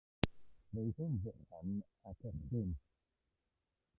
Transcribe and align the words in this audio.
Roedd 0.77 1.01
hi'n 1.01 1.19
fychan 1.25 1.75
ac 2.13 2.27
yn 2.31 2.43
chwim. 2.49 2.75